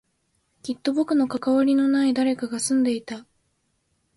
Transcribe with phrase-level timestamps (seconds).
[0.63, 3.27] きっと僕と関わりのない誰かが住んでいた